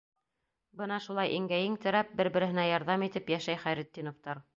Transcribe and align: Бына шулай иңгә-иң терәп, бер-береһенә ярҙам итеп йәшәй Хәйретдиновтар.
Бына 0.79 0.95
шулай 1.07 1.35
иңгә-иң 1.39 1.75
терәп, 1.83 2.15
бер-береһенә 2.21 2.65
ярҙам 2.69 3.05
итеп 3.09 3.31
йәшәй 3.35 3.61
Хәйретдиновтар. 3.67 4.43